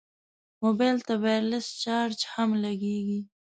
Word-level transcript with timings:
موبایل 0.63 0.97
ته 1.07 1.13
وایرلس 1.23 1.67
چارج 1.83 2.19
هم 2.33 2.49
لګېږي. 2.63 3.19